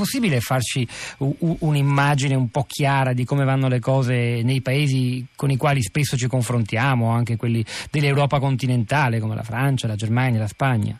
possibile 0.00 0.40
farci 0.40 0.88
un'immagine 1.18 2.34
un 2.34 2.50
po' 2.50 2.64
chiara 2.66 3.12
di 3.12 3.26
come 3.26 3.44
vanno 3.44 3.68
le 3.68 3.80
cose 3.80 4.40
nei 4.42 4.62
paesi 4.62 5.26
con 5.36 5.50
i 5.50 5.58
quali 5.58 5.82
spesso 5.82 6.16
ci 6.16 6.26
confrontiamo, 6.26 7.10
anche 7.10 7.36
quelli 7.36 7.62
dell'Europa 7.90 8.38
continentale 8.38 9.20
come 9.20 9.34
la 9.34 9.42
Francia, 9.42 9.86
la 9.86 9.96
Germania, 9.96 10.40
la 10.40 10.46
Spagna? 10.46 10.98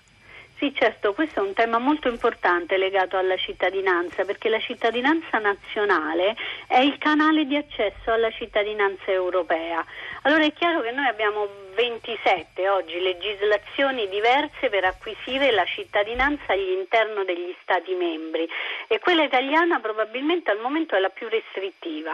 Sì, 0.59 0.71
certo, 0.75 1.15
questo 1.15 1.43
è 1.43 1.47
un 1.47 1.55
tema 1.55 1.79
molto 1.79 2.11
importante 2.11 2.77
legato 2.77 3.17
alla 3.17 3.37
cittadinanza, 3.39 4.25
perché 4.27 4.51
la 4.51 4.61
cittadinanza 4.61 5.39
nazionale 5.39 6.37
è 6.67 6.81
il 6.81 6.99
canale 6.99 7.47
di 7.47 7.57
accesso 7.57 8.13
alla 8.13 8.31
cittadinanza 8.31 9.11
europea. 9.11 9.83
Allora 10.21 10.45
è 10.45 10.53
chiaro 10.53 10.83
che 10.83 10.91
noi 10.91 11.07
abbiamo 11.07 11.49
27 11.81 12.69
oggi 12.69 13.01
legislazioni 13.01 14.07
diverse 14.11 14.69
per 14.69 14.85
acquisire 14.85 15.51
la 15.51 15.65
cittadinanza 15.65 16.53
all'interno 16.53 17.25
degli 17.25 17.55
Stati 17.63 17.95
membri 17.95 18.47
e 18.87 18.99
quella 18.99 19.25
italiana 19.25 19.81
probabilmente 19.81 20.51
al 20.51 20.59
momento 20.61 20.95
è 20.95 20.99
la 20.99 21.09
più 21.09 21.27
restrittiva. 21.29 22.13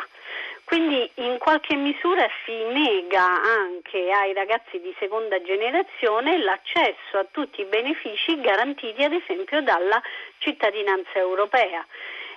Quindi 0.62 1.10
in 1.14 1.38
qualche 1.38 1.74
misura 1.74 2.28
si 2.44 2.52
nega 2.52 3.24
anche 3.24 4.08
ai 4.12 4.32
ragazzi 4.34 4.80
di 4.80 4.94
seconda 5.00 5.42
generazione 5.42 6.38
l'accesso 6.38 7.18
a 7.18 7.26
tutti 7.28 7.60
i 7.60 7.64
benefici 7.64 8.40
garantiti 8.40 9.02
ad 9.02 9.14
esempio 9.14 9.62
dalla 9.62 10.00
cittadinanza 10.38 11.18
europea. 11.18 11.84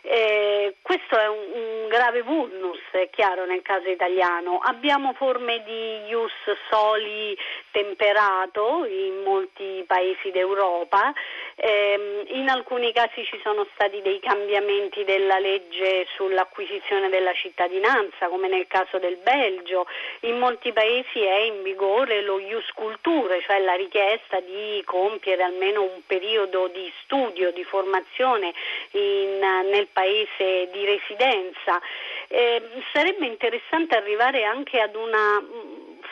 Eh, 0.02 0.76
questo 0.82 1.18
è 1.18 1.28
un, 1.28 1.38
un, 1.54 1.88
grave 1.88 2.22
vulnus, 2.22 2.80
è 2.92 3.10
chiaro, 3.10 3.46
nel 3.46 3.62
caso 3.62 3.90
italiano. 3.90 4.60
Abbiamo 4.60 5.14
forme 5.14 5.64
di 5.64 6.08
ius 6.08 6.32
soli 6.70 7.38
temperato 7.72 8.86
in 8.86 9.24
molti 9.24 9.84
paesi 9.86 10.32
d'Europa, 10.32 11.14
eh, 11.62 12.24
in 12.28 12.48
alcuni 12.48 12.94
casi 12.94 13.26
ci 13.26 13.38
sono 13.44 13.68
stati 13.74 14.02
dei 14.02 14.20
cambiamenti 14.20 15.04
della 15.04 15.40
legge 15.40 16.08
sull'acquisizione 16.16 17.10
della 17.10 17.34
cittadinanza, 17.34 18.28
come 18.28 18.48
nel 18.48 18.66
caso 18.68 18.98
del 18.98 19.18
Belgio, 19.18 19.86
in 20.22 20.38
molti 20.38 20.72
paesi 20.72 21.22
è 21.22 21.40
in 21.40 21.62
vigore 21.62 22.22
lo 22.22 22.40
ius 22.40 22.70
culture, 22.72 23.42
cioè 23.42 23.60
la 23.60 23.74
richiesta 23.74 24.40
di 24.40 24.82
compiere 24.86 25.44
almeno 25.44 25.84
un 25.84 26.02
periodo 26.08 26.68
di 26.68 26.90
studio, 27.04 27.52
di 27.52 27.64
formazione 27.66 28.54
in, 28.92 29.40
nel 29.40 29.88
paese 29.92 30.70
di 30.72 30.86
residenza. 30.86 31.82
Eh, 32.30 32.62
sarebbe 32.94 33.26
interessante 33.26 33.98
arrivare 33.98 34.44
anche 34.44 34.80
ad 34.80 34.96
una 34.96 35.44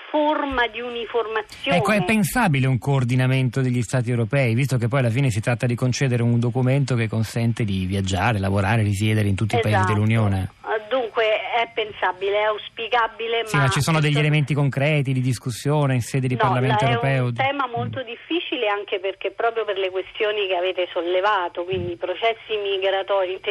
forma 0.09 0.67
di 0.67 0.80
uniformazione. 0.80 1.77
Ecco, 1.77 1.91
è 1.91 2.03
pensabile 2.03 2.67
un 2.67 2.77
coordinamento 2.77 3.61
degli 3.61 3.81
Stati 3.81 4.09
europei, 4.09 4.53
visto 4.53 4.77
che 4.77 4.88
poi 4.88 4.99
alla 4.99 5.09
fine 5.09 5.30
si 5.30 5.39
tratta 5.39 5.66
di 5.66 5.75
concedere 5.75 6.23
un 6.23 6.39
documento 6.39 6.95
che 6.95 7.08
consente 7.08 7.64
di 7.64 7.86
viaggiare, 7.86 8.39
lavorare, 8.39 8.83
risiedere 8.83 9.27
in 9.27 9.36
tutti 9.36 9.55
esatto. 9.55 9.67
i 9.67 9.72
paesi 9.72 9.86
esatto. 9.86 9.94
dell'Unione? 9.94 10.49
È 11.58 11.72
pensabile, 11.73 12.38
è 12.38 12.44
auspicabile. 12.44 13.47
Sì, 13.47 13.55
ma, 13.55 13.63
ma 13.63 13.69
ci 13.69 13.81
sono 13.81 14.00
degli 14.00 14.19
elementi 14.19 14.53
concreti 14.53 15.11
di 15.11 15.22
discussione 15.22 15.95
in 15.95 16.02
sede 16.02 16.27
di 16.27 16.36
no, 16.36 16.41
Parlamento 16.41 16.86
europeo? 16.86 17.09
È 17.09 17.19
un 17.19 17.33
tema 17.33 17.66
molto 17.66 18.03
difficile 18.03 18.67
anche 18.67 18.99
perché 18.99 19.31
proprio 19.31 19.66
per 19.66 19.75
le 19.80 19.89
questioni 19.89 20.45
che 20.45 20.55
avete 20.55 20.88
sollevato, 20.94 21.64
quindi 21.64 21.95
processi 21.95 22.55
migratori, 22.61 23.41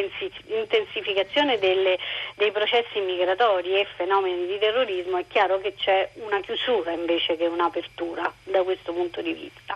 intensificazione 0.47 1.59
delle, 1.59 1.99
dei 2.35 2.51
processi 2.53 3.01
migratori 3.01 3.77
e 3.77 3.85
fenomeni 3.97 4.47
di 4.47 4.57
terrorismo, 4.57 5.17
è 5.17 5.25
chiaro 5.27 5.59
che 5.59 5.73
c'è 5.75 6.09
una 6.23 6.39
chiusura 6.39 6.91
invece 6.91 7.35
che 7.35 7.47
un'apertura 7.47 8.31
da 8.45 8.63
questo 8.63 8.93
punto 8.93 9.21
di 9.21 9.33
vista 9.33 9.75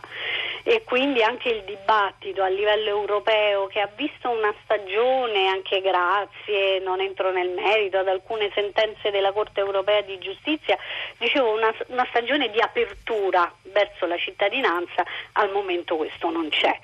e 0.63 0.83
quindi 0.83 1.23
anche 1.23 1.49
il 1.49 1.63
dibattito 1.63 2.43
a 2.43 2.47
livello 2.47 2.89
europeo 2.89 3.67
che 3.67 3.79
ha 3.79 3.89
visto 3.95 4.29
una 4.29 4.53
stagione, 4.63 5.47
anche 5.47 5.81
grazie, 5.81 6.79
non 6.79 6.99
entro 7.01 7.31
nel 7.31 7.49
merito, 7.49 7.97
ad 7.97 8.07
alcune 8.07 8.51
sentenze 8.53 9.11
della 9.11 9.31
Corte 9.31 9.59
europea 9.59 10.01
di 10.01 10.17
giustizia, 10.19 10.77
dicevo 11.17 11.51
una, 11.51 11.73
una 11.87 12.05
stagione 12.09 12.49
di 12.49 12.59
apertura 12.59 13.51
verso 13.63 14.05
la 14.05 14.17
cittadinanza, 14.17 15.03
al 15.33 15.51
momento 15.51 15.95
questo 15.95 16.29
non 16.29 16.49
c'è. 16.49 16.77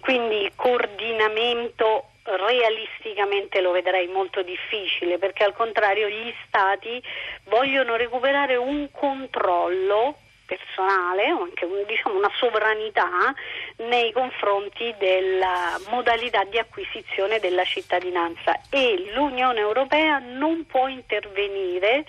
Quindi 0.00 0.42
il 0.42 0.52
coordinamento 0.54 2.06
realisticamente 2.22 3.60
lo 3.60 3.70
vedrei 3.70 4.06
molto 4.06 4.42
difficile 4.42 5.18
perché 5.18 5.42
al 5.42 5.54
contrario 5.54 6.08
gli 6.08 6.32
stati 6.46 7.02
vogliono 7.44 7.96
recuperare 7.96 8.56
un 8.56 8.88
controllo 8.90 10.16
personale 10.50 11.30
o 11.30 11.42
anche 11.42 11.68
diciamo, 11.86 12.16
una 12.16 12.30
sovranità 12.34 13.32
nei 13.76 14.10
confronti 14.10 14.92
della 14.98 15.78
modalità 15.88 16.42
di 16.44 16.58
acquisizione 16.58 17.38
della 17.38 17.64
cittadinanza. 17.64 18.60
E 18.68 19.12
l'Unione 19.14 19.60
Europea 19.60 20.18
non 20.18 20.66
può 20.66 20.88
intervenire 20.88 22.04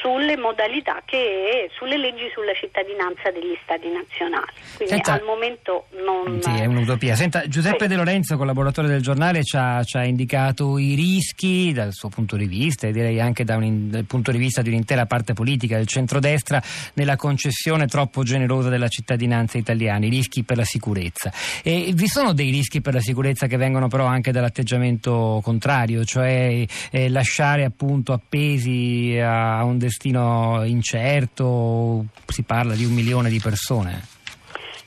sulle 0.00 0.36
modalità 0.36 1.02
che 1.04 1.70
sulle 1.72 1.96
leggi 1.96 2.28
sulla 2.32 2.52
cittadinanza 2.54 3.30
degli 3.30 3.56
stati 3.62 3.88
nazionali. 3.90 4.52
Quindi 4.76 4.94
Senta, 4.94 5.12
al 5.12 5.22
momento 5.24 5.86
non 6.04 6.40
Sì, 6.42 6.50
è 6.50 6.66
un'utopia. 6.66 7.14
Senta, 7.14 7.46
Giuseppe 7.46 7.84
sì. 7.84 7.88
De 7.88 7.96
Lorenzo, 7.96 8.36
collaboratore 8.36 8.88
del 8.88 9.00
giornale, 9.00 9.42
ci 9.42 9.56
ha, 9.56 9.82
ci 9.84 9.96
ha, 9.96 10.04
indicato 10.04 10.78
i 10.78 10.94
rischi 10.94 11.72
dal 11.72 11.92
suo 11.92 12.08
punto 12.08 12.36
di 12.36 12.46
vista 12.46 12.86
e 12.86 12.92
direi 12.92 13.20
anche 13.20 13.44
un, 13.48 13.90
dal 13.90 14.04
punto 14.04 14.30
di 14.30 14.38
vista 14.38 14.62
di 14.62 14.68
un'intera 14.68 15.06
parte 15.06 15.32
politica 15.32 15.76
del 15.76 15.86
centrodestra 15.86 16.62
nella 16.94 17.16
concessione 17.16 17.86
troppo 17.86 18.22
generosa 18.22 18.68
della 18.68 18.88
cittadinanza 18.88 19.58
italiana, 19.58 20.06
i 20.06 20.10
rischi 20.10 20.44
per 20.44 20.56
la 20.56 20.64
sicurezza. 20.64 21.32
E 21.62 21.92
vi 21.94 22.06
sono 22.06 22.32
dei 22.32 22.50
rischi 22.50 22.80
per 22.80 22.94
la 22.94 23.00
sicurezza 23.00 23.46
che 23.46 23.56
vengono 23.56 23.88
però 23.88 24.04
anche 24.04 24.32
dall'atteggiamento 24.32 25.40
contrario, 25.42 26.04
cioè 26.04 26.64
eh, 26.90 27.08
lasciare 27.08 27.64
appunto 27.64 28.12
appesi 28.12 29.18
a 29.20 29.64
un 29.64 29.78
destino 29.86 30.62
incerto, 30.64 32.04
si 32.26 32.42
parla 32.42 32.74
di 32.74 32.84
un 32.84 32.92
milione 32.92 33.28
di 33.30 33.40
persone. 33.40 34.02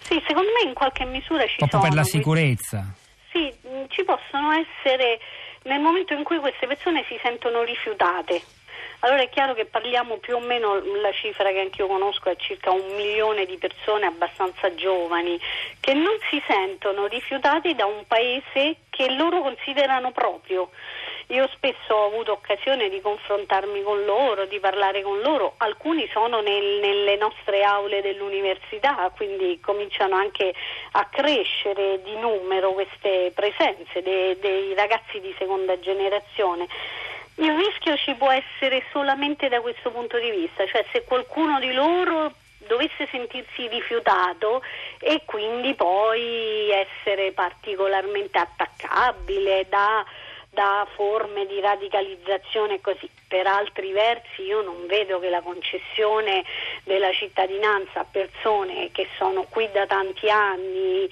Sì, 0.02 0.22
secondo 0.28 0.50
me 0.52 0.68
in 0.68 0.74
qualche 0.74 1.06
misura 1.06 1.46
ci 1.46 1.58
Proprio 1.58 1.80
sono. 1.80 1.84
per 1.84 1.94
la 1.94 2.04
sicurezza. 2.04 2.86
Sì, 3.32 3.54
ci 3.90 4.04
possono 4.04 4.52
essere 4.54 5.20
nel 5.64 5.80
momento 5.80 6.14
in 6.14 6.24
cui 6.24 6.38
queste 6.40 6.68
persone 6.68 7.04
si 7.08 7.18
sentono 7.22 7.64
rifiutate. 7.64 8.42
Allora 9.02 9.22
è 9.22 9.30
chiaro 9.30 9.54
che 9.54 9.66
parliamo 9.66 10.18
più 10.18 10.36
o 10.36 10.40
meno, 10.42 10.76
la 10.76 11.12
cifra 11.14 11.52
che 11.52 11.60
anch'io 11.62 11.88
conosco 11.88 12.30
è 12.30 12.36
circa 12.36 12.72
un 12.72 12.84
milione 12.98 13.46
di 13.46 13.58
persone 13.58 14.06
abbastanza 14.06 14.74
giovani 14.76 15.40
che 15.80 15.94
non 15.94 16.18
si 16.30 16.42
sentono 16.46 17.06
rifiutati 17.06 17.76
da 17.76 17.86
un 17.86 18.04
paese 18.08 18.78
che 18.90 19.10
loro 19.14 19.42
considerano 19.42 20.12
proprio. 20.12 20.70
Io 21.32 21.48
spesso 21.54 21.94
ho 21.94 22.08
avuto 22.08 22.32
occasione 22.32 22.90
di 22.90 23.02
confrontarmi 23.02 23.84
con 23.84 24.04
loro, 24.04 24.46
di 24.46 24.60
parlare 24.60 25.04
con 25.04 25.20
loro, 25.20 25.54
alcuni 25.58 26.10
sono 26.12 26.42
nel, 26.42 26.80
nelle 26.80 27.18
nostre 27.18 27.62
aule 27.62 28.02
dell'università, 28.02 29.12
quindi 29.16 29.60
cominciano 29.60 30.16
anche 30.16 30.52
a 30.94 31.06
crescere 31.06 32.02
di 32.02 32.16
numero 32.16 32.72
queste 32.72 33.32
presenze 33.36 34.02
dei, 34.02 34.40
dei 34.40 34.74
ragazzi 34.74 35.20
di 35.20 35.32
seconda 35.38 35.80
generazione. 35.80 36.68
Il 37.36 37.56
rischio 37.56 37.96
ci 37.98 38.16
può 38.16 38.32
essere 38.32 38.84
solamente 38.92 39.50
da 39.50 39.62
questo 39.62 39.92
punto 39.92 40.18
di 40.18 40.32
vista, 40.32 40.66
cioè 40.66 40.84
se 40.92 41.04
qualcuno 41.04 41.60
di 41.60 41.72
loro 41.74 42.34
dovesse 42.66 43.08
sentirsi 43.12 43.68
rifiutato 43.68 44.64
e 45.00 45.22
quindi 45.26 45.76
poi 45.76 46.72
essere 46.72 47.34
particolarmente 47.34 48.40
attaccabile 48.40 49.68
da 49.70 50.04
da 50.52 50.88
forme 50.96 51.46
di 51.46 51.60
radicalizzazione 51.60 52.82
così. 52.82 53.10
Per 53.28 53.46
altri 53.46 53.92
versi 53.92 54.42
io 54.42 54.62
non 54.62 54.88
vedo 54.88 55.20
che 55.20 55.30
la 55.30 55.42
concessione 55.42 56.44
della 56.84 57.12
cittadinanza 57.12 58.00
a 58.00 58.06
persone 58.10 58.90
che 58.92 59.08
sono 59.18 59.46
qui 59.50 59.70
da 59.72 59.86
tanti 59.86 60.30
anni 60.30 61.08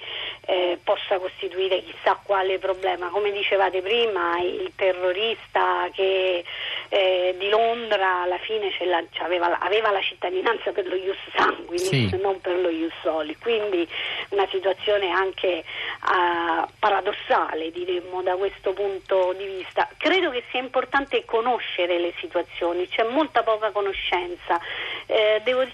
eh, 0.48 0.78
possa 0.82 1.18
costituire 1.18 1.82
chissà 1.84 2.18
quale 2.22 2.58
problema. 2.58 3.08
Come 3.08 3.30
dicevate 3.32 3.82
prima, 3.82 4.40
il 4.40 4.72
terrorista 4.74 5.88
che 5.92 6.42
eh, 6.88 7.36
di 7.38 7.50
Londra 7.50 8.22
alla 8.22 8.38
fine 8.38 8.72
la, 8.86 9.04
aveva, 9.18 9.58
aveva, 9.58 9.90
la 9.90 10.00
cittadinanza 10.00 10.72
per 10.72 10.86
lo 10.86 10.94
ius 10.94 11.18
sanguinis, 11.36 11.88
sì. 11.88 12.18
non 12.18 12.40
per 12.40 12.58
lo 12.60 12.70
ius 12.70 12.94
soli, 13.02 13.36
quindi 13.36 13.86
una 14.30 14.46
situazione 14.48 15.10
anche 15.10 15.64
uh, 16.02 16.66
paradossale 16.78 17.70
diremmo 17.70 18.22
da 18.22 18.34
questo 18.36 18.72
punto 18.72 19.34
di 19.36 19.44
vista. 19.44 19.86
Credo 19.98 20.30
che 20.30 20.44
sia 20.50 20.60
importante 20.60 21.26
conoscere 21.26 21.98
le 21.98 22.14
situazioni, 22.20 22.88
c'è 22.88 23.02
molta 23.04 23.42
poca 23.42 23.70
conoscenza. 23.70 24.58
Eh, 25.04 25.42
devo 25.44 25.66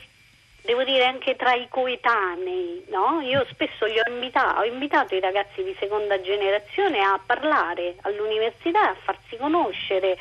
devo 0.64 0.82
dire 0.82 1.04
anche 1.04 1.36
tra 1.36 1.52
i 1.52 1.68
coetanei, 1.68 2.84
no? 2.88 3.20
Io 3.20 3.46
spesso 3.50 3.84
ho 3.84 4.10
invitato, 4.10 4.60
ho 4.60 4.64
invitato 4.64 5.14
i 5.14 5.20
ragazzi 5.20 5.62
di 5.62 5.76
seconda 5.78 6.20
generazione 6.20 7.00
a 7.00 7.20
parlare 7.24 7.96
all'università, 8.02 8.90
a 8.90 8.96
farsi 9.04 9.36
conoscere 9.36 10.16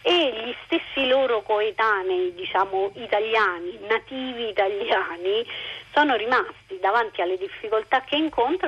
e 0.00 0.32
gli 0.32 0.54
stessi 0.64 1.06
loro 1.08 1.42
coetanei, 1.42 2.32
diciamo 2.34 2.92
italiani, 2.94 3.78
nativi 3.86 4.48
italiani, 4.48 5.44
sono 5.92 6.14
rimasti 6.14 6.78
davanti 6.80 7.20
alle 7.20 7.36
difficoltà 7.36 8.00
che 8.02 8.16
incontrano 8.16 8.64